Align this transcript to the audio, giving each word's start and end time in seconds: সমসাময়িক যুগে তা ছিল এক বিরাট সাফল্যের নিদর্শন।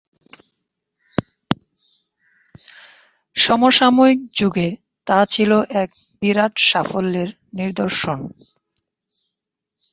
সমসাময়িক 3.35 4.19
যুগে 4.39 4.69
তা 5.07 5.17
ছিল 5.25 5.51
এক 5.81 5.89
বিরাট 6.21 6.53
সাফল্যের 6.69 7.29
নিদর্শন। 7.57 8.19